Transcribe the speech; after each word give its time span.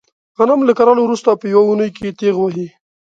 غنم 0.37 0.61
له 0.67 0.73
کرلو 0.77 1.01
ورسته 1.05 1.31
په 1.41 1.45
یوه 1.53 1.65
اونۍ 1.67 1.89
کې 1.97 2.09
تېغ 2.19 2.35
وهي. 2.39 2.67